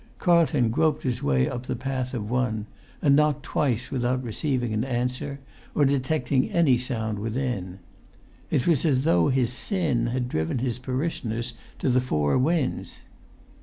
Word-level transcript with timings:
Carlton 0.17 0.71
groped 0.71 1.03
his 1.03 1.21
way 1.21 1.47
up 1.47 1.67
the 1.67 1.75
path 1.75 2.15
of 2.15 2.27
one, 2.27 2.65
and 3.03 3.15
knocked 3.15 3.43
twice 3.43 3.91
without 3.91 4.23
receiving 4.23 4.73
an 4.73 4.83
answer 4.83 5.39
or 5.75 5.85
detecting 5.85 6.49
any 6.49 6.75
sound 6.75 7.19
within. 7.19 7.77
It 8.49 8.65
was 8.65 8.83
as 8.83 9.03
though 9.03 9.27
his 9.27 9.53
sin 9.53 10.07
had 10.07 10.27
driven 10.27 10.57
his 10.57 10.79
parishioners 10.79 11.53
to 11.77 11.87
the 11.87 12.01
four 12.01 12.35
winds. 12.39 13.01